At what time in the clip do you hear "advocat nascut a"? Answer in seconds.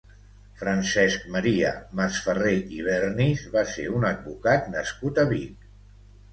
4.13-5.31